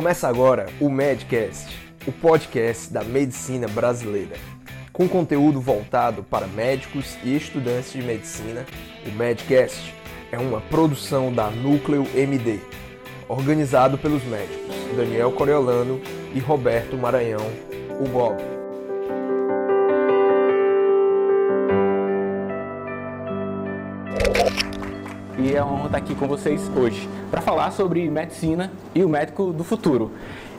[0.00, 4.34] Começa agora o Medcast, o podcast da medicina brasileira.
[4.94, 8.64] Com conteúdo voltado para médicos e estudantes de medicina,
[9.06, 9.94] o Medcast
[10.32, 12.60] é uma produção da Núcleo MD,
[13.28, 16.00] organizado pelos médicos Daniel Coriolano
[16.34, 17.46] e Roberto Maranhão,
[18.00, 18.59] o Bob.
[25.40, 29.08] E é uma honra estar aqui com vocês hoje para falar sobre medicina e o
[29.08, 30.10] médico do futuro.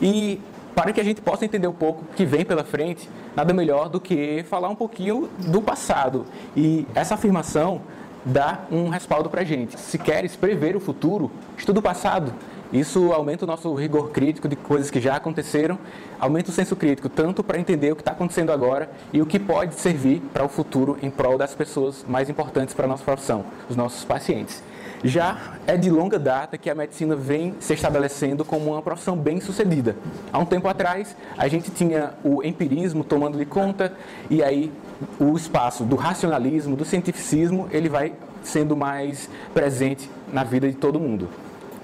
[0.01, 0.41] E
[0.73, 3.89] para que a gente possa entender um pouco o que vem pela frente, nada melhor
[3.89, 6.25] do que falar um pouquinho do passado.
[6.55, 7.81] E essa afirmação
[8.25, 9.79] dá um respaldo para a gente.
[9.79, 12.33] Se queres prever o futuro, estuda o passado.
[12.73, 15.77] Isso aumenta o nosso rigor crítico de coisas que já aconteceram,
[16.17, 19.37] aumenta o senso crítico tanto para entender o que está acontecendo agora e o que
[19.37, 23.43] pode servir para o futuro em prol das pessoas mais importantes para a nossa profissão,
[23.69, 24.63] os nossos pacientes.
[25.03, 29.41] Já é de longa data que a medicina vem se estabelecendo como uma profissão bem
[29.41, 29.95] sucedida.
[30.31, 33.93] Há um tempo atrás, a gente tinha o empirismo tomando de conta
[34.29, 34.71] e aí
[35.19, 40.99] o espaço do racionalismo, do cientificismo, ele vai sendo mais presente na vida de todo
[40.99, 41.27] mundo.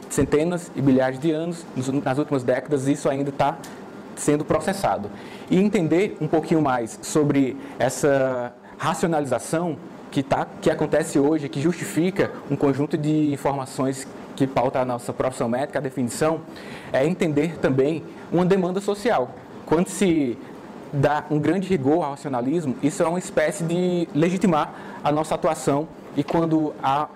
[0.09, 1.66] Centenas e milhares de anos,
[2.04, 3.58] nas últimas décadas, isso ainda está
[4.16, 5.09] sendo processado.
[5.50, 9.78] E entender um pouquinho mais sobre essa racionalização
[10.11, 15.11] que, tá, que acontece hoje, que justifica um conjunto de informações que pauta a nossa
[15.11, 16.41] profissão médica, a definição,
[16.94, 19.31] é entender também uma demanda social.
[19.66, 20.38] Quando se
[20.94, 25.88] dá um grande rigor ao racionalismo, isso é uma espécie de legitimar a nossa atuação
[26.16, 27.08] e quando há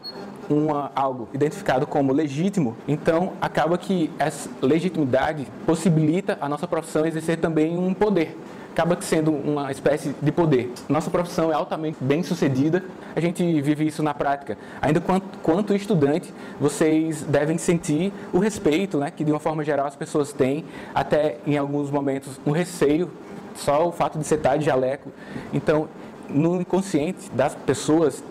[0.50, 7.38] uma, algo identificado como legítimo, então acaba que essa legitimidade possibilita a nossa profissão exercer
[7.38, 8.38] também um poder
[8.72, 10.72] acaba sendo uma espécie de poder.
[10.88, 12.84] Nossa profissão é altamente bem sucedida,
[13.16, 14.58] a gente vive isso na prática.
[14.82, 19.88] Ainda quanto, quanto estudante, vocês devem sentir o respeito, né, que de uma forma geral
[19.88, 20.64] as pessoas têm,
[20.96, 23.12] até em alguns momentos um receio,
[23.56, 25.12] só o fato de estar de jaleco.
[25.54, 25.90] Então,
[26.30, 28.24] no inconsciente das pessoas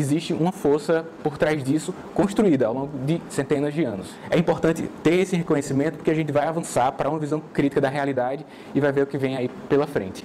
[0.00, 4.08] existe uma força por trás disso construída ao longo de centenas de anos.
[4.30, 7.88] É importante ter esse reconhecimento porque a gente vai avançar para uma visão crítica da
[7.88, 10.24] realidade e vai ver o que vem aí pela frente.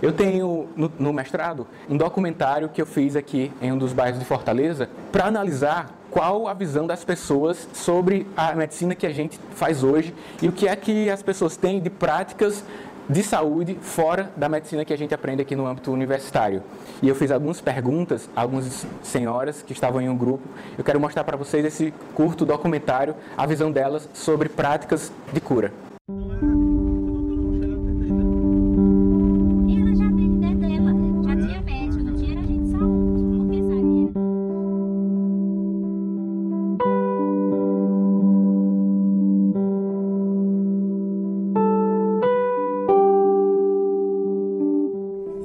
[0.00, 4.20] Eu tenho no, no mestrado um documentário que eu fiz aqui em um dos bairros
[4.20, 9.38] de Fortaleza para analisar qual a visão das pessoas sobre a medicina que a gente
[9.54, 12.64] faz hoje e o que é que as pessoas têm de práticas
[13.08, 16.62] de saúde fora da medicina que a gente aprende aqui no âmbito universitário.
[17.00, 20.46] E eu fiz algumas perguntas a algumas senhoras que estavam em um grupo.
[20.76, 25.72] Eu quero mostrar para vocês esse curto documentário, a visão delas sobre práticas de cura.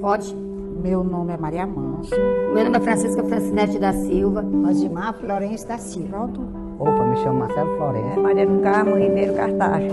[0.04, 0.36] Pode?
[0.36, 2.14] Meu nome é Maria Manso.
[2.54, 4.44] Meu nome é Francisca Francinete da Silva.
[4.70, 6.10] Osimar Florencio da Silva.
[6.10, 6.42] Pronto.
[6.78, 8.22] Opa, me chamo Marcelo Florencio.
[8.22, 9.84] Maria do Carmo Ribeiro Cartaz.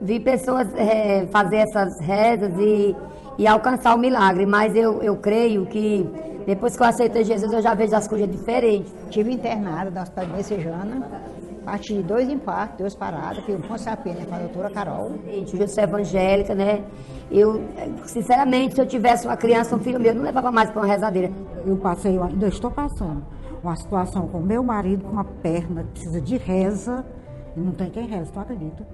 [0.00, 2.96] Vi pessoas é, fazer essas rezas e,
[3.38, 6.04] e alcançar o milagre, mas eu, eu creio que
[6.44, 8.92] depois que eu aceitei Jesus eu já vejo as coisas diferentes.
[9.08, 13.74] Tive internada no Hospital de Messejana Parti de dois infartos, duas paradas, que eu com
[13.74, 15.12] a pena com a doutora Carol.
[15.26, 16.82] Gente, eu sou evangélica, né?
[17.30, 17.62] Eu,
[18.06, 20.88] sinceramente, se eu tivesse uma criança, um filho meu, eu não levava mais para uma
[20.88, 21.30] rezadeira.
[21.64, 23.22] Eu passei, eu ainda estou passando,
[23.62, 27.04] uma situação com meu marido com uma perna que precisa de reza,
[27.56, 28.86] e não tem quem reza, tu acredita?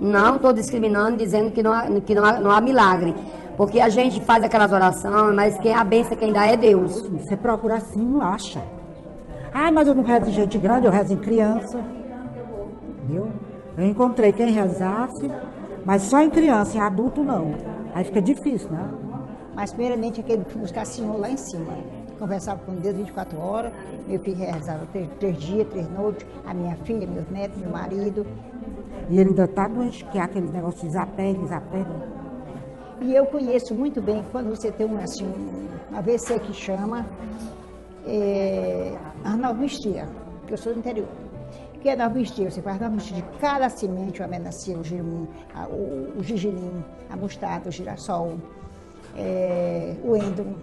[0.00, 3.14] Não estou discriminando, dizendo que, não há, que não, há, não há milagre.
[3.56, 7.08] Porque a gente faz aquelas orações, mas quem a benção, quem dá é Deus.
[7.08, 8.60] Você procura assim, não acha.
[9.56, 11.80] Ah, mas eu não rezo em gente grande, eu rezo em criança.
[13.04, 13.28] Viu?
[13.78, 15.30] Eu encontrei quem rezasse,
[15.84, 17.54] mas só em criança, em adulto não.
[17.94, 18.90] Aí fica difícil, né?
[19.54, 21.72] Mas primeiramente aquele buscar Senhor lá em cima.
[22.18, 23.72] Conversava com Deus 24 horas,
[24.08, 28.26] meu filho rezava três, três dias, três noites, a minha filha, meus netos, meu marido.
[29.08, 31.90] E ele ainda está doente, que é aquele negócio de desapegue, desapegue.
[33.02, 37.06] E eu conheço muito bem quando você tem um, assim, um AVC que chama,
[38.06, 38.96] é,
[40.40, 41.08] porque eu sou do interior.
[41.74, 42.50] O que é anormistia?
[42.50, 47.16] Você faz anormistia de cada semente, a melancia, o, girum, a, o, o gergelim, a
[47.16, 48.38] mostarda, o girassol,
[49.16, 50.56] é, o êndolo.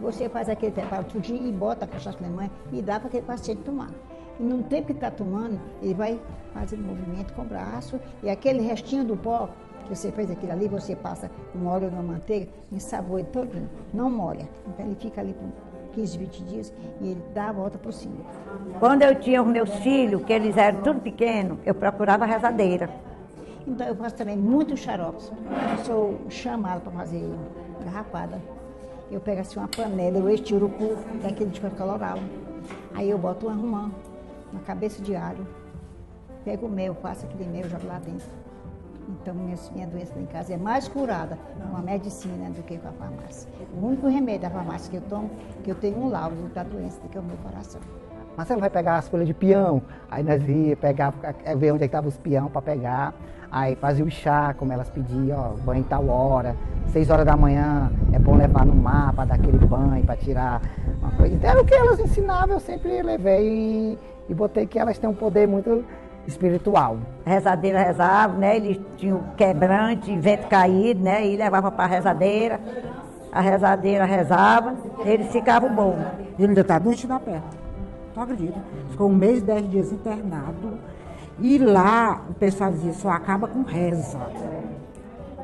[0.00, 3.62] Você faz aquele preparo tudinho e bota a cachaça alemã e dá para aquele paciente
[3.62, 3.90] tomar.
[4.38, 6.20] E no tempo que está tomando, ele vai
[6.54, 9.48] fazendo movimento com o braço e aquele restinho do pó
[9.88, 14.48] Você fez aquilo ali, você passa um óleo na manteiga, ensaboa ele todinho, não molha.
[14.68, 15.48] Então ele fica ali por
[15.92, 18.24] 15, 20 dias e ele dá a volta por cima.
[18.78, 22.90] Quando eu tinha os meus filhos, que eles eram tudo pequenos, eu procurava rezadeira.
[23.66, 25.30] Então eu faço também muitos xaropes.
[25.78, 27.22] Eu sou chamada para fazer
[27.84, 28.40] garrafada.
[29.10, 32.18] Eu pego assim uma panela, eu estiro o cu daquele de coloral.
[32.94, 33.90] Aí eu boto uma romã,
[34.52, 35.46] uma cabeça de alho,
[36.44, 38.26] pego o mel, faço aquele mel, jogo lá dentro.
[39.08, 41.38] Então minha, doença em casa é mais curada
[41.70, 43.48] com a medicina do que com a farmácia.
[43.74, 45.30] O único remédio da farmácia que eu tomo,
[45.64, 47.80] que eu tenho um laudo da doença, que é o meu coração.
[48.36, 51.12] Marcelo vai pegar as folhas de peão, aí nós ia pegar,
[51.44, 53.14] é, ver onde é estavam os peão para pegar,
[53.50, 56.54] aí fazia o chá, como elas pediam, ó, banho tal hora,
[56.86, 60.62] seis horas da manhã, é bom levar no mar para dar aquele banho, para tirar
[61.00, 61.34] uma coisa.
[61.34, 65.10] Então era o que elas ensinavam, eu sempre levei e, e botei que elas têm
[65.10, 65.84] um poder muito
[66.28, 66.98] espiritual.
[67.24, 68.56] Rezadeira rezava, né?
[68.56, 71.26] Eles tinham quebrante, vento caído, né?
[71.26, 72.60] E levava para a rezadeira.
[73.32, 75.98] A rezadeira rezava, eles ficavam bons.
[76.38, 77.44] Ele ainda está doente da perna.
[78.14, 78.58] Não acredita?
[78.90, 80.78] Ficou um mês, dez dias internado.
[81.40, 84.18] E lá o pessoal dizia, só acaba com reza.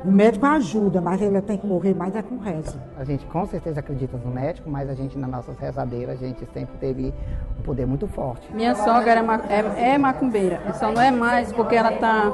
[0.05, 2.77] O médico ajuda, mas ele tem que morrer mais é com reza.
[2.97, 6.45] A gente com certeza acredita no médico, mas a gente nas nossas rezadeiras, a gente
[6.53, 7.11] sempre teve
[7.59, 8.47] um poder muito forte.
[8.53, 12.31] Minha sogra era, ma- é, é macumbeira, só não é mais porque ela tá,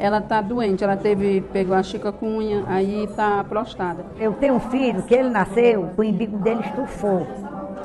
[0.00, 4.04] ela tá doente, ela teve, pegou a chikungunya, aí tá prostrada.
[4.18, 7.24] Eu tenho um filho que ele nasceu, o umbigo dele estufou.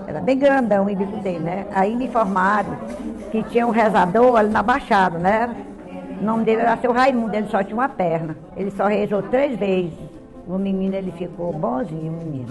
[0.07, 1.67] Era bem grandão o umbigo dele, né?
[1.73, 2.75] Aí me informaram
[3.31, 5.49] que tinha um rezador ali na Baixada, né?
[6.19, 8.35] O nome dele era seu Raimundo, ele só tinha uma perna.
[8.55, 9.93] Ele só rezou três vezes.
[10.47, 12.47] O menino, ele ficou bonzinho, o menino.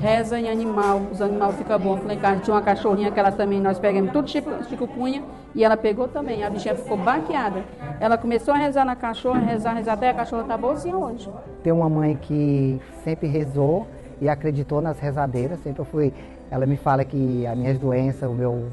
[0.00, 2.04] Reza em animal, os animais ficam bons.
[2.04, 5.22] Lá em casa tinha uma cachorrinha que ela também, nós pegamos tudo chico- chikungunya
[5.54, 6.44] e ela pegou também.
[6.44, 7.62] A bichinha ficou baqueada.
[8.00, 11.28] Ela começou a rezar na cachorra, rezar, rezar, até a cachorra tá boazinha hoje.
[11.62, 13.86] Tem uma mãe que sempre rezou
[14.20, 16.12] e acreditou nas rezadeiras, sempre eu fui,
[16.50, 18.68] ela me fala que as minhas doenças, o meu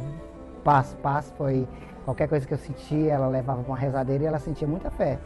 [0.60, 1.68] passo passo foi
[2.06, 5.20] qualquer coisa que eu sentia, ela levava para uma rezadeira e ela sentia muita fé.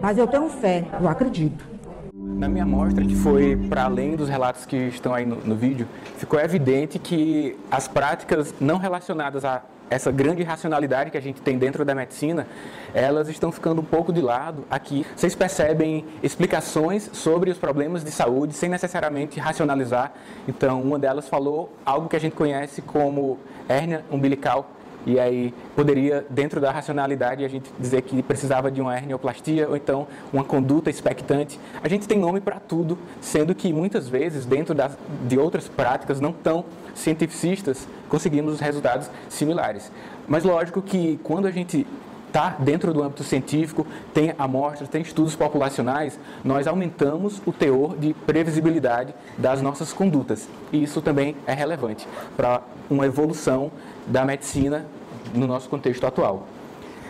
[0.00, 1.64] Mas eu tenho fé, eu acredito.
[2.12, 5.88] Na minha amostra, que foi para além dos relatos que estão aí no, no vídeo,
[6.16, 11.58] ficou evidente que as práticas não relacionadas a essa grande racionalidade que a gente tem
[11.58, 12.46] dentro da medicina,
[12.94, 15.06] elas estão ficando um pouco de lado aqui.
[15.16, 20.12] Vocês percebem explicações sobre os problemas de saúde sem necessariamente racionalizar.
[20.46, 23.38] Então, uma delas falou algo que a gente conhece como
[23.68, 24.70] hérnia umbilical,
[25.06, 29.76] e aí poderia, dentro da racionalidade, a gente dizer que precisava de uma hernioplastia ou
[29.76, 31.58] então uma conduta expectante.
[31.82, 36.20] A gente tem nome para tudo, sendo que muitas vezes, dentro das, de outras práticas
[36.20, 36.64] não tão
[36.94, 39.90] cientificistas, conseguimos resultados similares.
[40.26, 41.86] Mas lógico que quando a gente
[42.28, 48.14] está dentro do âmbito científico, tem amostras, tem estudos populacionais, nós aumentamos o teor de
[48.14, 50.48] previsibilidade das nossas condutas.
[50.72, 53.72] E isso também é relevante para uma evolução
[54.06, 54.86] da medicina
[55.34, 56.46] no nosso contexto atual.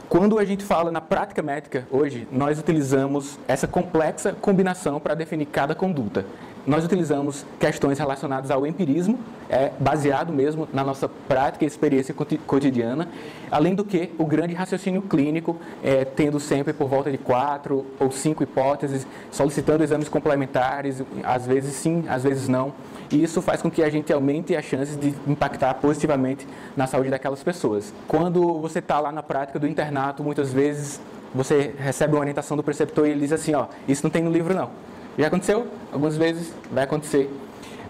[0.08, 5.44] Quando a gente fala na prática médica hoje, nós utilizamos essa complexa combinação para definir
[5.44, 6.24] cada conduta.
[6.68, 9.18] Nós utilizamos questões relacionadas ao empirismo,
[9.48, 13.08] é, baseado mesmo na nossa prática e experiência coti- cotidiana,
[13.50, 18.10] além do que o grande raciocínio clínico, é, tendo sempre por volta de quatro ou
[18.10, 22.74] cinco hipóteses, solicitando exames complementares, às vezes sim, às vezes não.
[23.10, 27.08] E isso faz com que a gente aumente as chances de impactar positivamente na saúde
[27.08, 27.94] daquelas pessoas.
[28.06, 31.00] Quando você está lá na prática do internato, muitas vezes
[31.34, 34.30] você recebe uma orientação do preceptor e ele diz assim, ó, isso não tem no
[34.30, 34.70] livro não.
[35.18, 35.66] Já aconteceu?
[35.92, 37.28] Algumas vezes vai acontecer.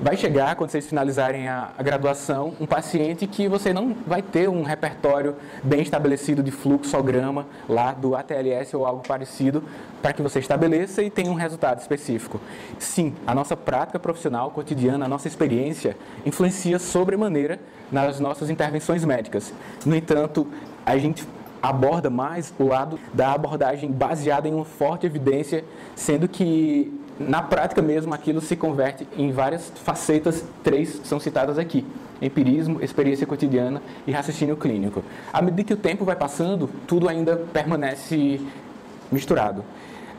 [0.00, 4.48] Vai chegar, quando vocês finalizarem a, a graduação, um paciente que você não vai ter
[4.48, 9.62] um repertório bem estabelecido de fluxograma lá do ATLS ou algo parecido
[10.00, 12.40] para que você estabeleça e tenha um resultado específico.
[12.78, 17.60] Sim, a nossa prática profissional cotidiana, a nossa experiência influencia sobremaneira
[17.92, 19.52] nas nossas intervenções médicas.
[19.84, 20.46] No entanto,
[20.86, 21.26] a gente
[21.60, 27.82] aborda mais o lado da abordagem baseada em uma forte evidência, sendo que na prática
[27.82, 31.84] mesmo aquilo se converte em várias facetas, três são citadas aqui:
[32.22, 35.02] empirismo, experiência cotidiana e raciocínio clínico.
[35.32, 38.40] À medida que o tempo vai passando, tudo ainda permanece
[39.10, 39.64] misturado.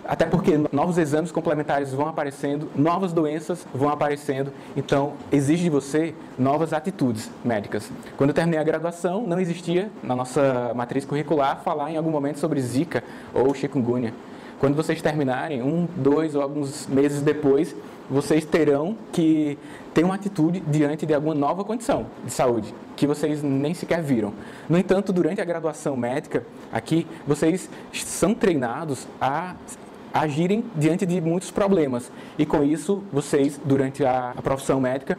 [0.10, 6.16] Até porque novos exames complementares vão aparecendo, novas doenças vão aparecendo, então exige de você
[6.36, 7.92] novas atitudes médicas.
[8.18, 12.40] Quando eu terminei a graduação, não existia na nossa matriz curricular falar em algum momento
[12.40, 13.04] sobre Zika
[13.36, 14.12] ou chikungunya.
[14.60, 17.74] Quando vocês terminarem, um, dois ou alguns meses depois,
[18.10, 19.58] vocês terão que
[19.94, 24.34] ter uma atitude diante de alguma nova condição de saúde que vocês nem sequer viram.
[24.68, 29.56] No entanto, durante a graduação médica, aqui, vocês são treinados a
[30.14, 32.12] agirem diante de muitos problemas.
[32.38, 35.18] E com isso, vocês, durante a, a profissão médica,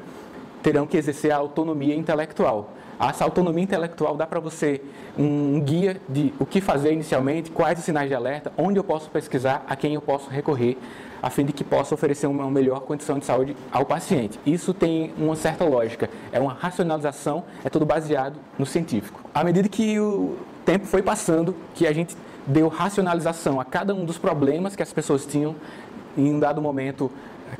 [0.63, 2.71] terão que exercer a autonomia intelectual.
[2.99, 4.83] Essa autonomia intelectual dá para você
[5.19, 9.09] um guia de o que fazer inicialmente, quais os sinais de alerta, onde eu posso
[9.09, 10.77] pesquisar, a quem eu posso recorrer,
[11.23, 14.39] a fim de que possa oferecer uma melhor condição de saúde ao paciente.
[14.45, 19.21] Isso tem uma certa lógica, é uma racionalização, é tudo baseado no científico.
[19.35, 20.37] À medida que o
[20.67, 22.15] tempo foi passando, que a gente
[22.47, 25.57] deu racionalização a cada um dos problemas que as pessoas tinham,
[26.19, 27.11] em um dado momento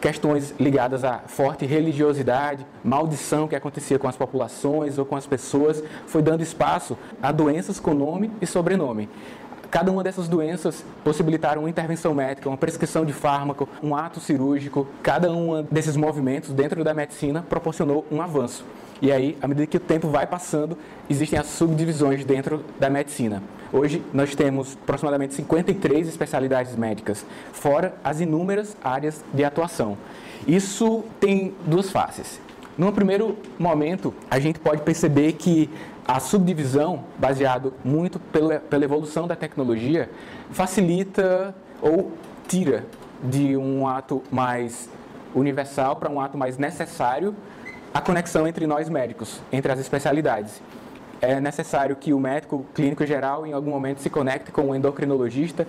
[0.01, 5.83] questões ligadas à forte religiosidade, maldição que acontecia com as populações ou com as pessoas,
[6.07, 9.09] foi dando espaço a doenças com nome e sobrenome.
[9.71, 14.87] Cada uma dessas doenças possibilitaram uma intervenção médica, uma prescrição de fármaco, um ato cirúrgico.
[15.01, 18.65] Cada um desses movimentos dentro da medicina proporcionou um avanço.
[19.03, 20.77] E aí, à medida que o tempo vai passando,
[21.09, 23.43] existem as subdivisões dentro da medicina.
[23.73, 29.97] Hoje nós temos aproximadamente 53 especialidades médicas, fora as inúmeras áreas de atuação.
[30.47, 32.41] Isso tem duas faces.
[32.77, 35.71] Num primeiro momento, a gente pode perceber que
[36.07, 40.11] a subdivisão, baseado muito pela, pela evolução da tecnologia,
[40.51, 42.13] facilita ou
[42.49, 42.85] tira
[43.23, 44.91] de um ato mais
[45.35, 47.35] universal para um ato mais necessário
[47.93, 50.63] a conexão entre nós médicos, entre as especialidades.
[51.21, 55.67] É necessário que o médico clínico geral, em algum momento, se conecte com o endocrinologista.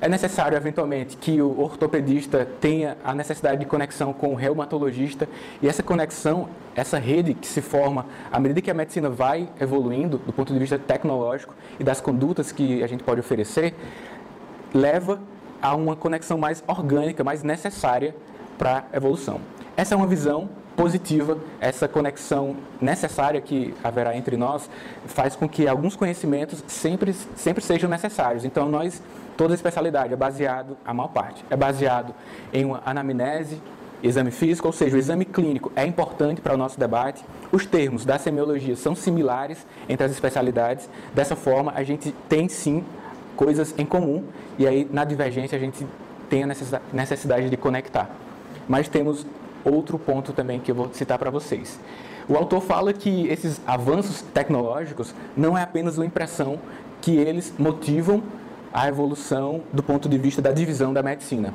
[0.00, 5.28] É necessário, eventualmente, que o ortopedista tenha a necessidade de conexão com o reumatologista.
[5.60, 10.16] E essa conexão, essa rede que se forma à medida que a medicina vai evoluindo,
[10.18, 13.74] do ponto de vista tecnológico e das condutas que a gente pode oferecer,
[14.72, 15.20] leva
[15.60, 18.14] a uma conexão mais orgânica, mais necessária
[18.56, 19.40] para a evolução.
[19.76, 24.68] Essa é uma visão positiva, essa conexão necessária que haverá entre nós
[25.06, 28.44] faz com que alguns conhecimentos sempre, sempre sejam necessários.
[28.44, 29.02] Então, nós,
[29.36, 32.14] toda especialidade é baseado, a maior parte, é baseado
[32.52, 33.60] em uma anamnese,
[34.02, 37.24] exame físico, ou seja, o exame clínico é importante para o nosso debate.
[37.50, 40.88] Os termos da semiologia são similares entre as especialidades.
[41.14, 42.84] Dessa forma, a gente tem sim
[43.34, 44.24] coisas em comum
[44.58, 45.86] e aí na divergência a gente
[46.28, 46.46] tem a
[46.92, 48.10] necessidade de conectar.
[48.68, 49.26] Mas temos
[49.64, 51.78] outro ponto também que eu vou citar para vocês.
[52.28, 56.58] O autor fala que esses avanços tecnológicos não é apenas uma impressão
[57.00, 58.22] que eles motivam
[58.72, 61.52] a evolução do ponto de vista da divisão da medicina.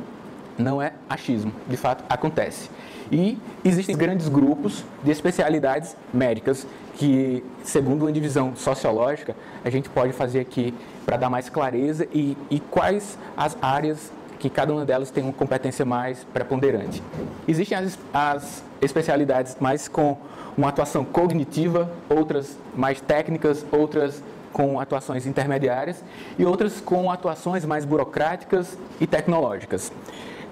[0.57, 2.69] Não é achismo, de fato acontece.
[3.11, 9.35] E existem grandes grupos de especialidades médicas que, segundo uma divisão sociológica,
[9.65, 10.73] a gente pode fazer aqui
[11.05, 15.33] para dar mais clareza e, e quais as áreas que cada uma delas tem uma
[15.33, 17.03] competência mais preponderante.
[17.47, 20.17] Existem as, as especialidades mais com
[20.57, 26.03] uma atuação cognitiva, outras mais técnicas, outras com atuações intermediárias
[26.37, 29.91] e outras com atuações mais burocráticas e tecnológicas.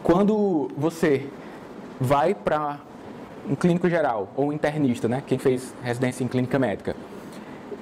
[0.04, 1.28] Quando você
[2.00, 2.80] vai para
[3.50, 6.96] um clínico geral ou um internista, né, quem fez residência em clínica médica,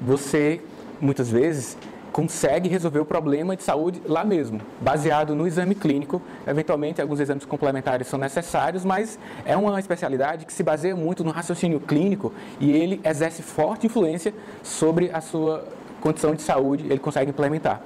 [0.02, 0.62] você
[1.02, 1.78] muitas vezes
[2.16, 6.22] consegue resolver o problema de saúde lá mesmo, baseado no exame clínico.
[6.48, 11.32] Eventualmente, alguns exames complementares são necessários, mas é uma especialidade que se baseia muito no
[11.32, 15.66] raciocínio clínico e ele exerce forte influência sobre a sua
[16.00, 17.82] condição de saúde, ele consegue implementar.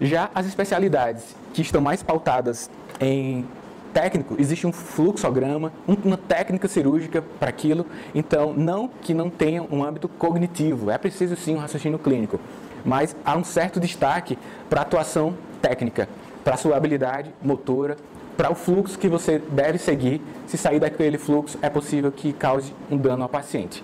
[0.00, 3.44] Já as especialidades que estão mais pautadas em
[3.92, 9.84] técnico, existe um fluxograma, uma técnica cirúrgica para aquilo, então não que não tenha um
[9.84, 12.40] âmbito cognitivo, é preciso sim um raciocínio clínico
[12.84, 16.08] mas há um certo destaque para a atuação técnica,
[16.44, 17.96] para a sua habilidade motora,
[18.36, 20.22] para o fluxo que você deve seguir.
[20.46, 23.82] Se sair daquele fluxo, é possível que cause um dano ao paciente.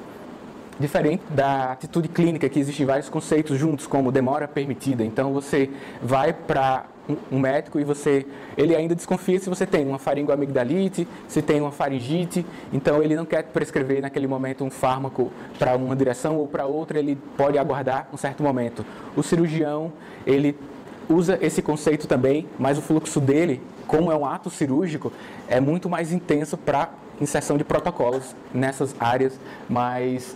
[0.78, 5.04] Diferente da atitude clínica, que existem vários conceitos juntos, como demora permitida.
[5.04, 5.70] Então, você
[6.02, 6.84] vai para
[7.30, 11.70] um médico e você, ele ainda desconfia se você tem uma faringoamigdalite, se tem uma
[11.70, 16.66] faringite, então ele não quer prescrever naquele momento um fármaco para uma direção ou para
[16.66, 18.84] outra, ele pode aguardar um certo momento.
[19.16, 19.92] O cirurgião,
[20.26, 20.56] ele
[21.08, 25.12] usa esse conceito também, mas o fluxo dele, como é um ato cirúrgico,
[25.48, 30.34] é muito mais intenso para inserção de protocolos nessas áreas mais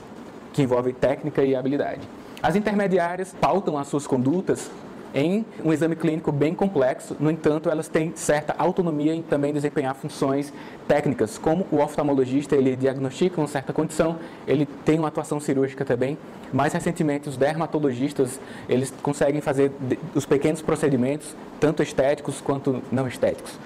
[0.52, 2.00] que envolvem técnica e habilidade.
[2.42, 4.70] As intermediárias pautam as suas condutas
[5.14, 9.94] em um exame clínico bem complexo, no entanto, elas têm certa autonomia em também desempenhar
[9.94, 10.52] funções
[10.86, 16.16] técnicas, como o oftalmologista, ele diagnostica uma certa condição, ele tem uma atuação cirúrgica também.
[16.52, 19.70] Mais recentemente, os dermatologistas, eles conseguem fazer
[20.14, 23.58] os pequenos procedimentos, tanto estéticos quanto não estéticos.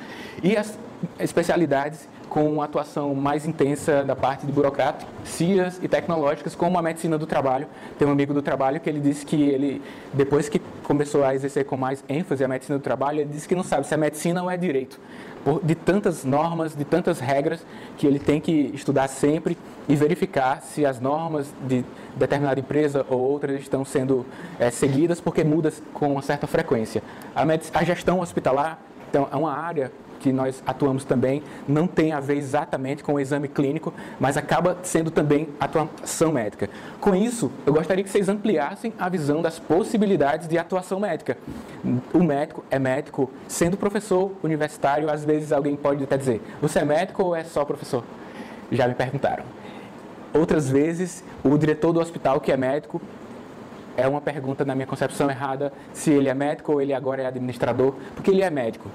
[0.43, 0.79] E as
[1.19, 7.19] especialidades com uma atuação mais intensa da parte de burocracias e tecnológicas, como a medicina
[7.19, 7.67] do trabalho.
[7.99, 9.83] Tem um amigo do trabalho que ele disse que ele,
[10.15, 13.55] depois que começou a exercer com mais ênfase a medicina do trabalho, ele disse que
[13.55, 14.99] não sabe se é medicina ou é direito
[15.63, 17.67] de tantas normas, de tantas regras
[17.99, 21.85] que ele tem que estudar sempre e verificar se as normas de
[22.17, 24.25] determinada empresa ou outras estão sendo
[24.59, 27.03] é, seguidas, porque muda com uma certa frequência.
[27.37, 27.43] A,
[27.79, 28.79] a gestão hospitalar
[29.11, 33.21] então, é uma área que nós atuamos também não tem a ver exatamente com o
[33.21, 36.71] exame clínico, mas acaba sendo também atuação médica.
[37.01, 41.37] Com isso, eu gostaria que vocês ampliassem a visão das possibilidades de atuação médica.
[42.15, 46.85] O médico é médico, sendo professor universitário, às vezes alguém pode até dizer: você é
[46.85, 48.05] médico ou é só professor?
[48.71, 49.45] Já me perguntaram.
[50.33, 53.03] Outras vezes, o diretor do hospital que é médico
[53.97, 57.27] é uma pergunta, na minha concepção, errada se ele é médico ou ele agora é
[57.27, 58.89] administrador, porque ele é médico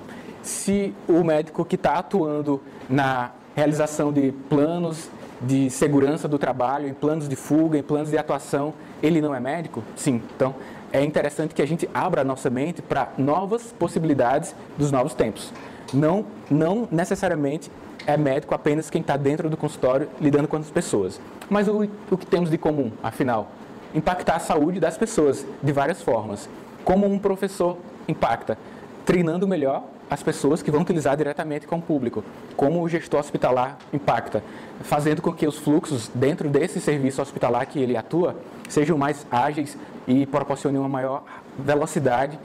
[0.48, 5.10] se o médico que está atuando na realização de planos
[5.42, 8.74] de segurança do trabalho, em planos de fuga, em planos de atuação,
[9.04, 9.84] ele não é médico?
[9.96, 10.22] Sim.
[10.36, 10.56] Então,
[10.92, 15.52] é interessante que a gente abra a nossa mente para novas possibilidades dos novos tempos.
[15.94, 17.70] Não, não necessariamente
[18.06, 21.20] é médico apenas quem está dentro do consultório lidando com as pessoas.
[21.50, 23.52] Mas o, o que temos de comum, afinal?
[23.94, 26.50] Impactar a saúde das pessoas de várias formas.
[26.84, 27.78] Como um professor
[28.08, 28.58] impacta?
[29.06, 32.24] Treinando melhor as pessoas que vão utilizar diretamente com o público,
[32.56, 34.44] como o gestor hospitalar impacta,
[34.82, 38.36] fazendo com que os fluxos dentro desse serviço hospitalar que ele atua
[38.70, 41.24] sejam mais ágeis e proporcionem uma maior
[41.60, 42.40] velocidade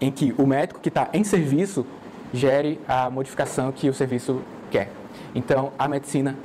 [0.00, 1.84] em que o médico que está em serviço
[2.32, 4.90] gere a modificação que o serviço quer.
[5.34, 6.36] Então, a medicina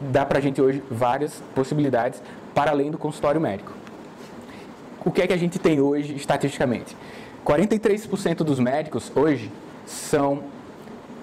[0.00, 2.22] dá para a gente hoje várias possibilidades
[2.54, 3.72] para além do consultório médico.
[5.04, 6.96] O que é que a gente tem hoje estatisticamente?
[7.44, 9.50] 43% dos médicos hoje
[9.86, 10.42] são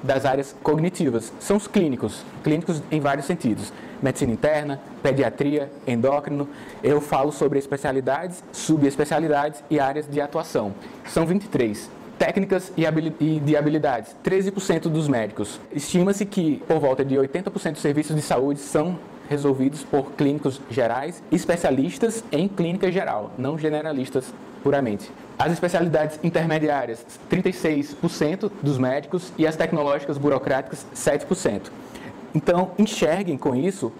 [0.04, 6.48] das áreas cognitivas, são os clínicos, clínicos em vários sentidos, medicina interna, pediatria, endócrino.
[6.84, 10.74] Eu falo sobre especialidades, subespecialidades e áreas de atuação.
[11.08, 11.90] São 23.
[12.18, 15.60] Técnicas e de habilidades, 13% dos médicos.
[15.72, 18.98] Estima-se que por volta de 80% dos serviços de saúde são
[19.29, 25.12] resolvidos por clínicos gerais, especialistas em clínica geral, não generalistas puramente.
[25.38, 31.69] As especialidades intermediárias, 36% dos médicos e as tecnológicas burocráticas, 7%.
[32.34, 33.91] Então, enxerguem com isso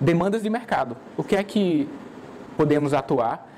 [0.00, 0.96] demandas de mercado.
[1.16, 1.88] O que é que
[2.56, 3.48] podemos atuar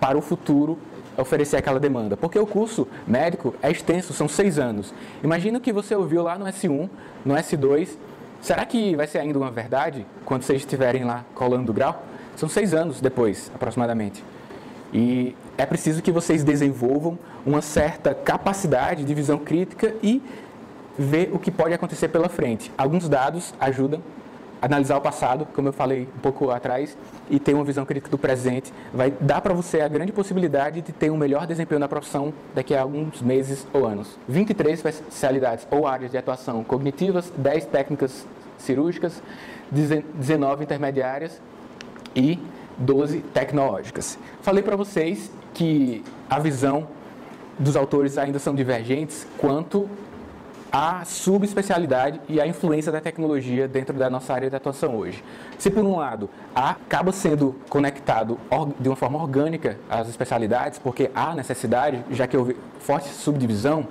[0.00, 0.78] para o futuro
[1.16, 2.16] oferecer aquela demanda?
[2.16, 4.92] Porque o curso médico é extenso, são seis anos.
[5.22, 6.88] Imagina que você ouviu lá no S1,
[7.24, 7.96] no S2.
[8.40, 12.02] Será que vai ser ainda uma verdade quando vocês estiverem lá colando o grau?
[12.36, 14.24] São seis anos depois, aproximadamente.
[14.92, 20.22] E é preciso que vocês desenvolvam uma certa capacidade de visão crítica e
[20.98, 22.72] ver o que pode acontecer pela frente.
[22.76, 24.02] Alguns dados ajudam
[24.60, 26.96] analisar o passado, como eu falei um pouco atrás,
[27.30, 28.72] e ter uma visão crítica do presente.
[28.92, 32.74] Vai dar para você a grande possibilidade de ter um melhor desempenho na profissão daqui
[32.74, 34.18] a alguns meses ou anos.
[34.28, 38.26] 23 especialidades ou áreas de atuação cognitivas, 10 técnicas
[38.58, 39.22] cirúrgicas,
[39.70, 41.40] 19 intermediárias
[42.14, 42.38] e
[42.76, 44.18] 12 tecnológicas.
[44.42, 46.86] Falei para vocês que a visão
[47.58, 49.88] dos autores ainda são divergentes quanto
[50.72, 55.22] à subespecialidade e à influência da tecnologia dentro da nossa área de atuação hoje.
[55.58, 58.38] Se por um lado acaba sendo conectado
[58.78, 63.86] de uma forma orgânica às especialidades, porque há necessidade, já que houve forte subdivisão,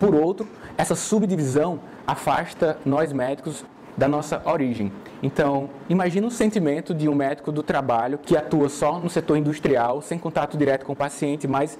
[0.00, 3.64] por outro, essa subdivisão afasta nós médicos
[3.96, 4.92] da nossa origem.
[5.22, 10.02] Então, imagine o sentimento de um médico do trabalho que atua só no setor industrial,
[10.02, 11.78] sem contato direto com o paciente, mas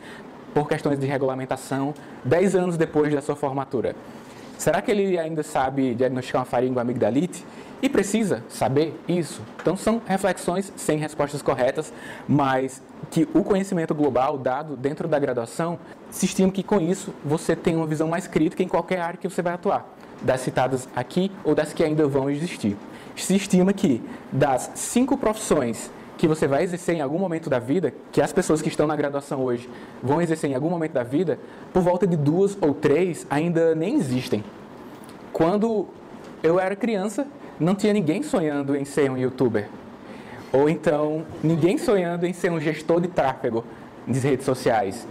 [0.55, 1.93] por questões de regulamentação,
[2.25, 3.97] 10 anos depois da sua formatura.
[4.59, 7.45] Será que ele ainda sabe diagnosticar uma faringe amigdalite?
[7.83, 9.43] E precisa saber isso?
[9.61, 11.93] Então, são reflexões sem respostas corretas,
[12.27, 15.79] mas que o conhecimento global dado dentro da graduação,
[16.11, 19.29] se estima que com isso você tem uma visão mais crítica em qualquer área que
[19.29, 19.87] você vai atuar
[20.23, 22.77] das citadas aqui ou das que ainda vão existir.
[23.15, 27.93] Se estima que das cinco profissões que você vai exercer em algum momento da vida,
[28.13, 29.69] que as pessoas que estão na graduação hoje
[30.03, 31.39] vão exercer em algum momento da vida,
[31.73, 34.45] por volta de duas ou três ainda nem existem.
[35.33, 35.89] Quando
[36.43, 37.27] eu era criança,
[37.59, 39.69] não tinha ninguém sonhando em ser um youtuber.
[40.53, 43.65] Ou então, ninguém sonhando em ser um gestor de tráfego
[44.07, 45.07] nas redes sociais.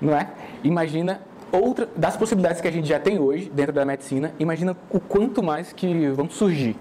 [0.00, 0.28] Não é?
[0.64, 1.20] Imagina
[1.52, 5.42] outra das possibilidades que a gente já tem hoje dentro da medicina, imagina o quanto
[5.42, 6.76] mais que vão surgir.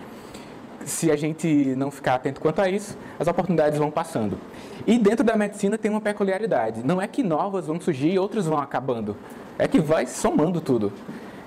[0.85, 4.37] Se a gente não ficar atento quanto a isso, as oportunidades vão passando.
[4.85, 6.85] E dentro da medicina tem uma peculiaridade.
[6.85, 9.15] Não é que novas vão surgir e outras vão acabando.
[9.57, 10.91] É que vai somando tudo.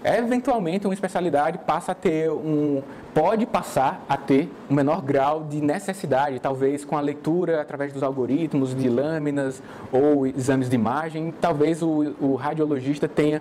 [0.05, 5.59] eventualmente uma especialidade passa a ter um pode passar a ter um menor grau de
[5.59, 11.81] necessidade, talvez com a leitura através dos algoritmos de lâminas ou exames de imagem, talvez
[11.83, 13.41] o, o radiologista tenha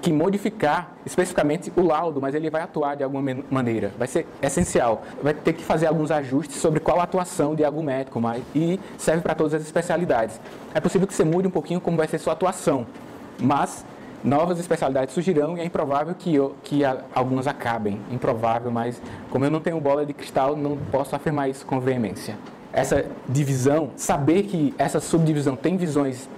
[0.00, 3.92] que modificar especificamente o laudo, mas ele vai atuar de alguma maneira.
[3.98, 5.02] Vai ser essencial.
[5.22, 8.78] Vai ter que fazer alguns ajustes sobre qual a atuação de algum médico, mas, e
[8.98, 10.40] serve para todas as especialidades.
[10.74, 12.86] É possível que você mude um pouquinho como vai ser sua atuação,
[13.40, 13.84] mas
[14.22, 16.82] novas especialidades surgirão e é improvável que, eu, que
[17.14, 18.00] algumas acabem.
[18.10, 22.36] Improvável, mas como eu não tenho bola de cristal, não posso afirmar isso com veemência.
[22.72, 26.28] Essa divisão, saber que essa subdivisão tem visões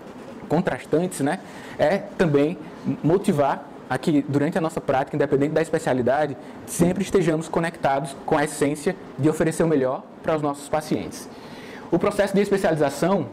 [0.48, 1.40] contrastantes, né,
[1.78, 2.58] é também
[3.02, 8.44] motivar a que durante a nossa prática, independente da especialidade, sempre estejamos conectados com a
[8.44, 11.28] essência de oferecer o melhor para os nossos pacientes.
[11.90, 13.26] O processo de especialização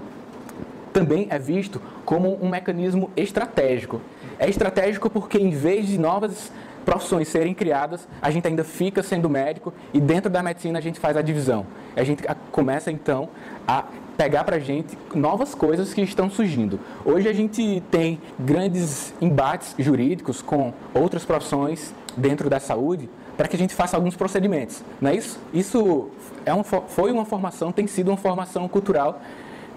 [0.93, 3.99] também é visto como um mecanismo estratégico.
[4.39, 6.54] É estratégico porque, em vez de novas
[6.86, 11.00] profissões serem criadas, a gente ainda fica sendo médico e dentro da medicina a gente
[11.00, 11.65] faz a divisão.
[11.95, 13.30] A gente começa então
[13.67, 13.84] a
[14.15, 16.80] pegar para a gente novas coisas que estão surgindo.
[17.04, 23.56] Hoje a gente tem grandes embates jurídicos com outras profissões dentro da saúde para que
[23.56, 24.82] a gente faça alguns procedimentos.
[25.02, 25.39] Não é isso?
[25.54, 26.10] Isso
[26.45, 29.21] é um, foi uma formação, tem sido uma formação cultural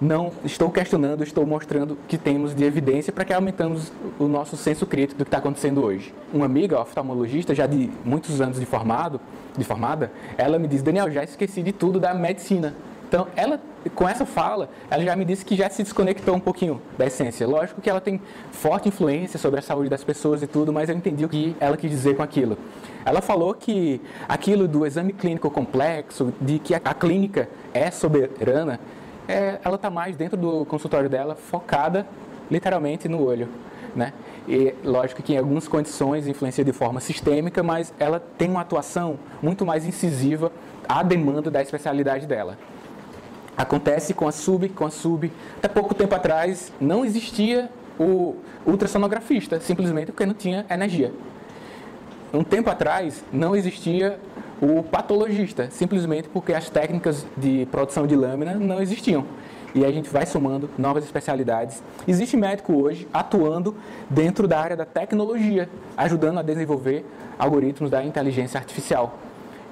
[0.01, 4.85] não estou questionando, estou mostrando que temos de evidência para que aumentamos o nosso senso
[4.85, 6.13] crítico do que está acontecendo hoje.
[6.33, 9.19] Uma amiga oftalmologista, já de muitos anos de formado,
[9.57, 12.73] de formada, ela me diz, Daniel, já esqueci de tudo da medicina.
[13.09, 13.59] Então, ela,
[13.95, 17.47] com essa fala, ela já me disse que já se desconectou um pouquinho da essência.
[17.47, 20.95] Lógico que ela tem forte influência sobre a saúde das pessoas e tudo, mas eu
[20.95, 22.55] entendi o que ela quis dizer com aquilo.
[23.03, 28.79] Ela falou que aquilo do exame clínico complexo, de que a, clínica é soberana,
[29.29, 32.07] é, ela está mais dentro do consultório dela, focada
[32.49, 33.47] literalmente no olho.
[33.95, 34.11] Né?
[34.47, 39.19] E lógico que em algumas condições influencia de forma sistêmica, mas ela tem uma atuação
[39.39, 40.51] muito mais incisiva
[40.87, 42.57] à demanda da especialidade dela.
[43.55, 45.31] Acontece com a sub, com a sub.
[45.57, 51.13] Até pouco tempo atrás não existia o ultrassonografista, simplesmente porque não tinha energia.
[52.33, 54.19] Um tempo atrás não existia
[54.61, 59.25] o patologista, simplesmente porque as técnicas de produção de lâmina não existiam.
[59.73, 61.83] E a gente vai somando novas especialidades.
[62.07, 63.75] Existe médico hoje atuando
[64.09, 67.05] dentro da área da tecnologia, ajudando a desenvolver
[67.37, 69.19] algoritmos da inteligência artificial.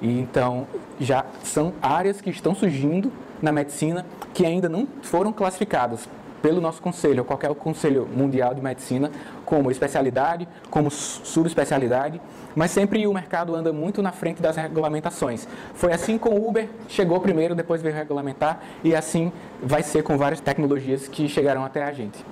[0.00, 0.66] E então
[1.00, 3.10] já são áreas que estão surgindo
[3.42, 6.08] na medicina que ainda não foram classificadas
[6.40, 9.10] pelo nosso conselho, ou qualquer conselho mundial de medicina,
[9.48, 12.20] como especialidade, como subespecialidade,
[12.54, 15.48] mas sempre o mercado anda muito na frente das regulamentações.
[15.72, 19.32] Foi assim com o Uber, chegou primeiro, depois veio regulamentar, e assim
[19.62, 22.22] vai ser com várias tecnologias que chegarão até a gente.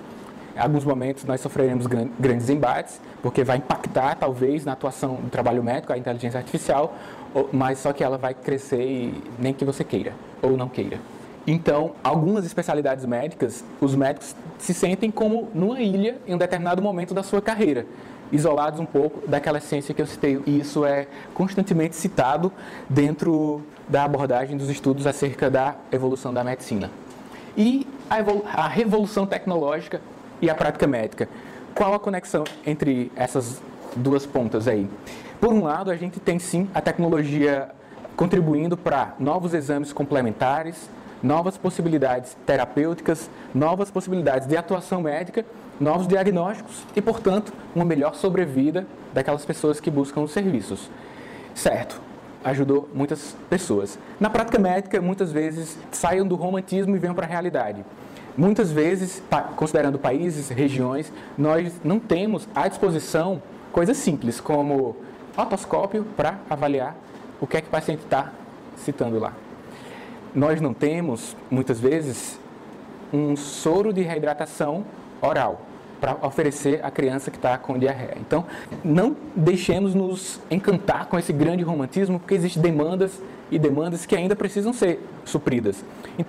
[0.55, 5.65] Em alguns momentos nós sofreremos grandes embates, porque vai impactar talvez na atuação do trabalho
[5.65, 6.95] médico, a inteligência artificial,
[7.51, 10.99] mas só que ela vai crescer e nem que você queira ou não queira.
[11.47, 17.15] Então, algumas especialidades médicas, os médicos se sentem como numa ilha em um determinado momento
[17.15, 17.87] da sua carreira,
[18.33, 20.43] isolados um pouco daquela essência que eu citei.
[20.45, 22.53] E isso é constantemente citado
[22.89, 26.91] dentro da abordagem dos estudos acerca da evolução da medicina.
[27.57, 30.01] E a, a revolução tecnológica
[30.43, 31.29] e a prática médica.
[31.75, 33.61] Qual a conexão entre essas
[33.95, 34.89] duas pontas aí?
[35.41, 37.69] Por um lado, a gente tem sim a tecnologia
[38.17, 40.89] contribuindo para novos exames complementares,
[41.23, 45.45] novas possibilidades terapêuticas, novas possibilidades de atuação médica,
[45.81, 50.91] novos diagnósticos e, portanto, uma melhor sobrevida daquelas pessoas que buscam os serviços.
[51.55, 52.01] Certo,
[52.45, 53.99] ajudou muitas pessoas.
[54.21, 57.85] Na prática médica, muitas vezes saiam do romantismo e venham para a realidade.
[58.37, 59.23] Muitas vezes,
[59.57, 64.97] considerando países, regiões, nós não temos à disposição coisas simples como
[65.37, 66.95] otoscópio para avaliar
[67.41, 68.33] o que é que o paciente está
[68.77, 69.33] citando lá
[70.37, 72.39] nós não temos, muitas vezes,
[73.11, 74.85] um soro de reidratação
[75.23, 75.63] oral
[75.99, 78.19] para oferecer à criança que está com diarreia.
[78.21, 78.45] Então,
[78.85, 83.19] não deixemos nos encantar com esse grande romantismo, porque existem demandas
[83.51, 85.83] e demandas que ainda precisam ser supridas.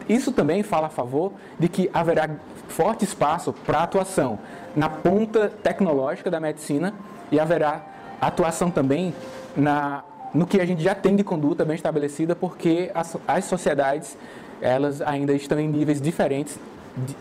[0.08, 2.30] Isso também fala a favor de que haverá
[2.70, 4.40] forte espaço para atuação
[4.74, 6.94] na ponta tecnológica da medicina
[7.30, 7.82] e haverá
[8.22, 9.14] atuação também
[9.56, 10.04] na
[10.38, 14.16] no que a gente já tem de conduta bem estabelecida, porque as, as sociedades
[14.62, 16.60] elas ainda estão em níveis diferentes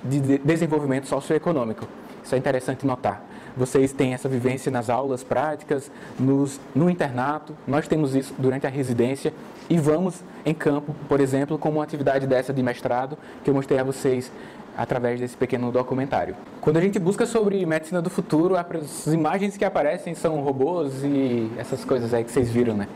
[0.05, 1.89] de, de desenvolvimento socioeconômico.
[2.23, 3.25] Isso é interessante notar.
[3.57, 8.71] Vocês têm essa vivência nas aulas práticas, nos, no internato, nós temos isso durante a
[8.71, 9.33] residência
[9.69, 13.79] e vamos em campo, por exemplo, como uma atividade dessa de mestrado que eu mostrei
[13.79, 14.31] a vocês
[14.77, 16.37] através desse pequeno documentário.
[16.61, 21.51] Quando a gente busca sobre medicina do futuro, as imagens que aparecem são robôs e
[21.57, 22.87] essas coisas aí que vocês viram, né?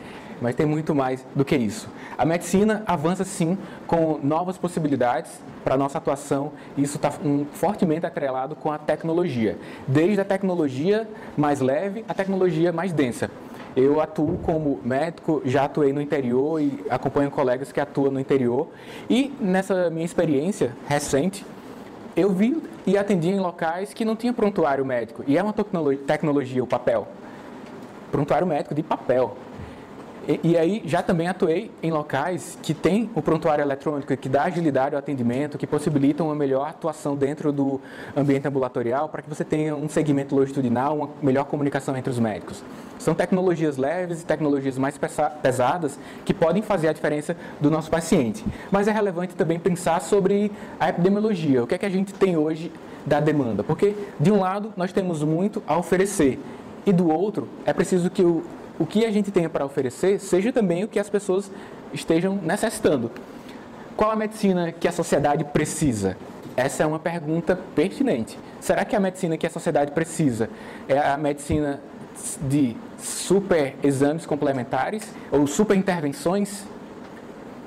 [0.40, 1.88] Mas tem muito mais do que isso.
[2.16, 5.31] A medicina avança sim com novas possibilidades
[5.62, 9.59] para nossa atuação e isso está um, fortemente atrelado com a tecnologia.
[9.87, 13.31] Desde a tecnologia mais leve à tecnologia mais densa.
[13.76, 18.68] Eu atuo como médico, já atuei no interior e acompanho colegas que atuam no interior.
[19.09, 21.46] E nessa minha experiência recente,
[22.16, 25.22] eu vi e atendi em locais que não tinha prontuário médico.
[25.26, 27.07] E é uma tecnologia, o papel.
[28.11, 29.37] Prontuário médico de papel.
[30.28, 34.44] E, e, aí já também atuei em locais que tem o prontuário eletrônico, que dá
[34.44, 37.80] agilidade ao atendimento, que possibilitam uma melhor atuação dentro do
[38.16, 42.62] ambiente ambulatorial, para que você tenha um segmento longitudinal, uma melhor comunicação entre os médicos.
[42.98, 44.98] São tecnologias leves e tecnologias mais
[45.42, 48.44] pesadas que podem fazer a diferença do nosso paciente.
[48.70, 52.37] Mas é relevante também pensar sobre a epidemiologia, o que é que a gente tem
[52.37, 52.70] hoje
[53.06, 53.64] da demanda.
[53.64, 56.38] Porque, de um lado, nós temos muito a oferecer,
[56.87, 58.42] e do outro, é preciso que o,
[58.80, 61.50] o que a gente tenha para oferecer seja também o que as pessoas
[61.92, 63.10] estejam necessitando.
[63.94, 66.16] Qual a medicina que a sociedade precisa?
[66.56, 68.38] Essa é uma pergunta pertinente.
[68.58, 70.48] Será que a medicina que a sociedade precisa
[70.88, 71.78] é a medicina
[72.48, 76.64] de super exames complementares ou super intervenções,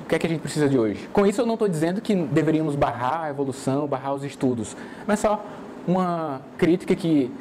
[0.02, 1.08] o que é que a gente precisa de hoje?
[1.13, 5.19] Com isso, eu não estou dizendo que deveríamos barrar a evolução, barrar os estudos, mas
[5.19, 5.45] só
[5.88, 7.32] uma crítica que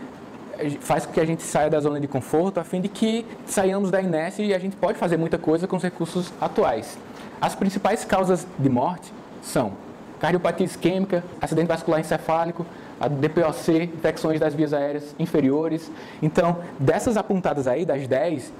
[0.80, 3.90] faz com que a gente saia da zona de conforto, a fim de que saiamos
[3.90, 6.98] da inércia e a gente pode fazer muita coisa com os recursos atuais.
[7.40, 9.12] As principais causas de morte
[9.42, 9.72] são
[10.20, 12.64] cardiopatia isquêmica, acidente vascular encefálico,
[13.00, 15.90] a DPOC, infecções das vias aéreas inferiores.
[16.22, 18.52] Então, dessas apontadas aí, das 10,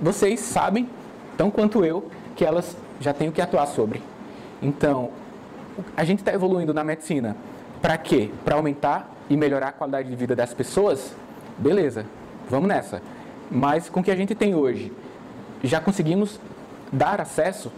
[0.00, 0.88] vocês sabem,
[1.36, 4.02] tão quanto eu, que elas já têm o que atuar sobre.
[4.62, 5.10] Então,
[5.94, 7.36] a gente está evoluindo na medicina
[7.82, 8.30] para quê?
[8.42, 11.12] Para aumentar e melhorar a qualidade de vida das pessoas?
[11.58, 12.06] Beleza,
[12.48, 13.02] vamos nessa.
[13.50, 14.92] Mas com o que a gente tem hoje,
[15.62, 16.40] já conseguimos
[16.92, 17.70] dar acesso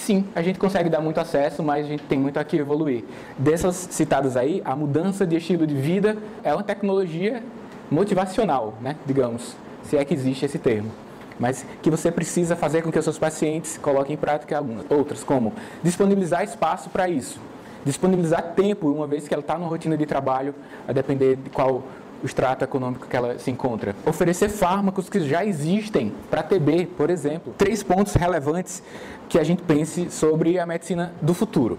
[0.00, 3.04] sim, a gente consegue dar muito acesso, mas a gente tem muito aqui evoluir.
[3.38, 7.42] Dessas citadas aí, a mudança de estilo de vida é uma tecnologia
[7.90, 10.90] motivacional, né, digamos, se é que existe esse termo.
[11.38, 14.84] Mas que você precisa fazer com que os seus pacientes coloquem em prática algumas.
[14.90, 17.40] Outras, como disponibilizar espaço para isso.
[17.82, 20.54] Disponibilizar tempo, uma vez que ela está numa rotina de trabalho,
[20.86, 21.82] a depender de qual
[22.22, 23.94] o extrato econômico que ela se encontra.
[24.04, 27.54] Oferecer fármacos que já existem para TB, por exemplo.
[27.56, 28.82] Três pontos relevantes
[29.28, 31.78] que a gente pense sobre a medicina do futuro.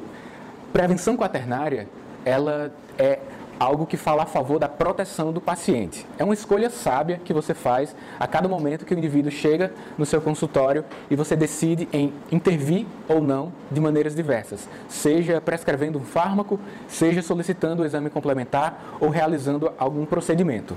[0.73, 1.88] Prevenção quaternária,
[2.25, 3.19] ela é
[3.62, 6.04] algo que fala a favor da proteção do paciente.
[6.17, 10.06] É uma escolha sábia que você faz a cada momento que o indivíduo chega no
[10.06, 16.04] seu consultório e você decide em intervir ou não de maneiras diversas, seja prescrevendo um
[16.04, 20.76] fármaco, seja solicitando o exame complementar ou realizando algum procedimento.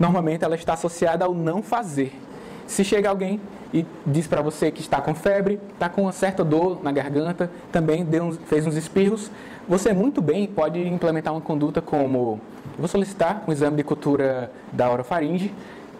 [0.00, 2.18] Normalmente ela está associada ao não fazer.
[2.66, 3.40] Se chega alguém
[3.72, 7.50] e diz para você que está com febre, está com uma certa dor na garganta,
[7.70, 9.30] também uns, fez uns espirros,
[9.68, 12.40] você muito bem pode implementar uma conduta como:
[12.78, 15.52] vou solicitar um exame de cultura da orofaringe,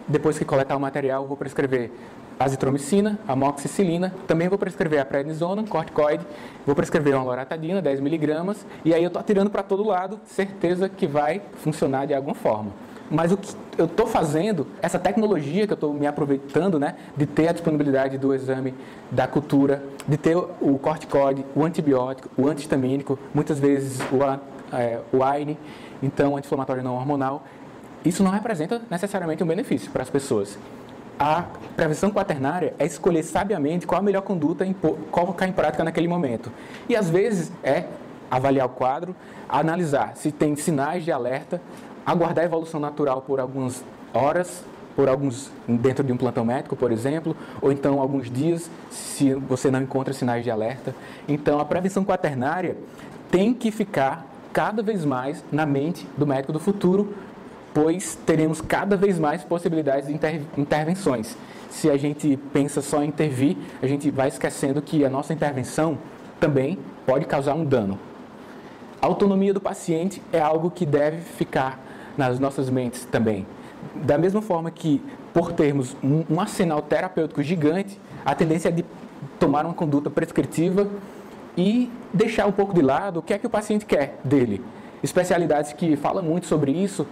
[0.07, 1.91] depois que coletar o material, vou prescrever
[2.39, 6.25] azitromicina, amoxicilina, também vou prescrever a prednisona, corticoide,
[6.65, 11.07] vou prescrever uma loratadina, 10mg, e aí eu estou atirando para todo lado, certeza que
[11.07, 12.71] vai funcionar de alguma forma.
[13.09, 17.25] Mas o que eu estou fazendo, essa tecnologia que eu estou me aproveitando, né, de
[17.25, 18.73] ter a disponibilidade do exame
[19.11, 25.23] da cultura, de ter o corticóide, o antibiótico, o antihistamínico, muitas vezes o, é, o
[25.23, 25.57] AINE,
[26.01, 27.43] então anti-inflamatório não hormonal,
[28.03, 30.57] isso não representa necessariamente um benefício para as pessoas.
[31.17, 34.73] A prevenção quaternária é escolher sabiamente qual a melhor conduta em
[35.11, 36.51] colocar em prática naquele momento.
[36.89, 37.85] E às vezes é
[38.29, 39.15] avaliar o quadro,
[39.47, 41.61] analisar se tem sinais de alerta,
[42.05, 44.63] aguardar a evolução natural por algumas horas,
[44.95, 49.69] por alguns dentro de um plantão médico, por exemplo, ou então alguns dias, se você
[49.69, 50.95] não encontra sinais de alerta.
[51.27, 52.77] Então, a prevenção quaternária
[53.29, 57.13] tem que ficar cada vez mais na mente do médico do futuro,
[57.73, 61.35] pois teremos cada vez mais possibilidades de inter intervenções.
[61.69, 65.97] Se a gente pensa só em intervir, a gente vai esquecendo que a nossa intervenção
[66.39, 67.99] também pode causar um dano.
[69.01, 71.84] A autonomia do paciente é algo que deve ficar
[72.17, 73.45] nas nossas mentes também.
[73.95, 75.01] Da mesma forma que,
[75.33, 78.85] por termos um, um arsenal terapêutico gigante, a tendência é de
[79.39, 80.87] tomar uma conduta prescritiva
[81.57, 84.61] e deixar um pouco de lado o que é que o paciente quer dele.
[85.03, 87.05] Especialidades que falam muito sobre isso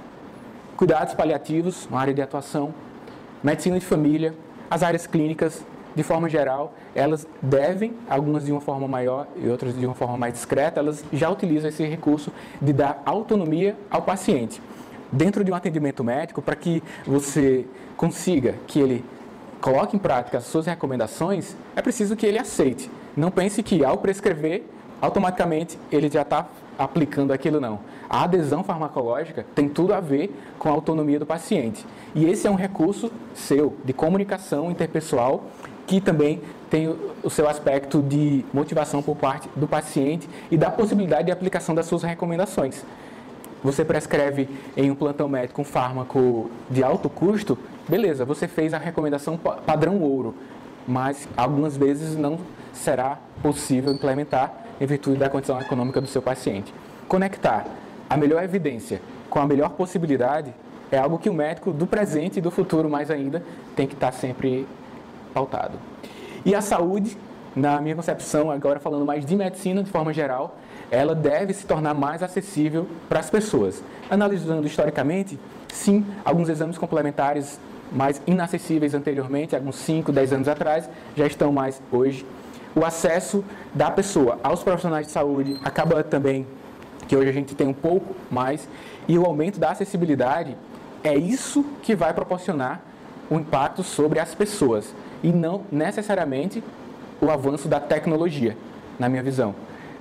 [0.76, 2.74] cuidados paliativos, uma área de atuação,
[3.44, 4.34] medicina de família,
[4.70, 5.63] as áreas clínicas,
[5.96, 10.18] de forma geral, elas devem, algumas de uma forma maior e outras de uma forma
[10.18, 14.62] mais discreta, elas já utilizam esse recurso de dar autonomia ao paciente.
[15.13, 19.06] Dentro de um atendimento médico, para que você consiga que ele
[19.62, 22.89] coloque em prática as suas recomendações, é preciso que ele aceite.
[23.15, 24.63] Não pense que ao prescrever,
[24.99, 26.47] automaticamente ele já está
[26.80, 27.80] aplicando aquilo não.
[28.10, 31.86] A adesão farmacológica tem tudo a ver com a autonomia do paciente.
[32.15, 35.43] E esse é um recurso seu de comunicação interpessoal
[35.86, 41.26] que também tem o seu aspecto de motivação por parte do paciente e da possibilidade
[41.26, 42.84] de aplicação das suas recomendações.
[43.63, 48.78] Você prescreve em um plantão médico um fármaco de alto custo, beleza, você fez a
[48.78, 50.36] recomendação padrão ouro,
[50.88, 52.39] mas algumas vezes não
[52.73, 56.73] será possível implementar em virtude da condição econômica do seu paciente.
[57.08, 57.65] Conectar
[58.10, 60.54] a melhor evidência com a melhor possibilidade
[60.91, 63.43] é algo que o médico do presente e do futuro mais ainda
[63.76, 64.67] tem que estar sempre
[65.34, 65.80] pautado.
[66.45, 67.17] E a saúde,
[67.56, 70.58] na minha concepção, agora falando mais de medicina de forma geral,
[70.93, 73.84] ela deve se tornar mais acessível para as pessoas.
[74.12, 75.39] Analisando historicamente,
[75.73, 77.60] sim, alguns exames complementares
[77.91, 82.23] mais inacessíveis anteriormente, alguns 5, 10 anos atrás, já estão mais hoje.
[82.75, 86.45] O acesso da pessoa aos profissionais de saúde acaba também,
[87.08, 88.69] que hoje a gente tem um pouco mais,
[89.08, 90.56] e o aumento da acessibilidade
[91.03, 92.82] é isso que vai proporcionar
[93.32, 96.63] o impacto sobre as pessoas e não necessariamente
[97.19, 98.56] o avanço da tecnologia,
[98.99, 99.56] na minha visão.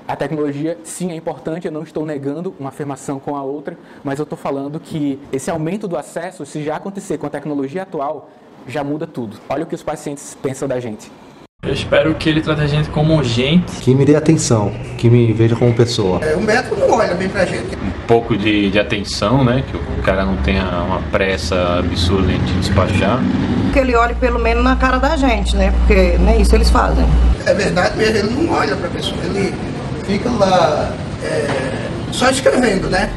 [0.07, 4.19] A tecnologia, sim, é importante, eu não estou negando uma afirmação com a outra, mas
[4.19, 8.29] eu estou falando que esse aumento do acesso, se já acontecer com a tecnologia atual,
[8.67, 9.39] já muda tudo.
[9.49, 11.11] Olha o que os pacientes pensam da gente.
[11.65, 13.71] Eu espero que ele trate a gente como gente.
[13.83, 16.19] Que me dê atenção, que me veja como pessoa.
[16.21, 17.77] É, o médico não olha bem pra gente.
[17.77, 19.63] Um pouco de, de atenção, né?
[19.71, 23.21] Que o cara não tenha uma pressa absurda de despachar.
[23.73, 25.73] Que ele olhe pelo menos na cara da gente, né?
[25.87, 27.07] Porque nem isso eles fazem.
[27.47, 29.17] É verdade mesmo, ele não olha pra pessoa.
[29.25, 29.55] Ele
[30.05, 30.91] fica lá
[31.23, 33.09] é, só escrevendo, né?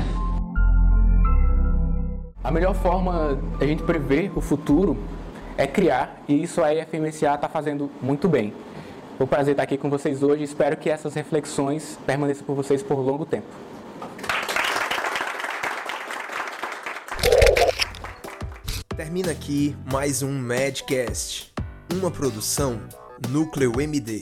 [2.44, 4.98] A melhor forma da gente prever o futuro
[5.58, 8.54] é criar, e isso a FMSA está fazendo muito bem.
[9.18, 12.84] Foi um prazer estar aqui com vocês hoje, espero que essas reflexões permaneçam por vocês
[12.84, 13.48] por longo tempo.
[18.96, 21.54] Termina aqui mais um Madcast,
[21.94, 22.80] uma produção
[23.30, 24.22] Núcleo MD.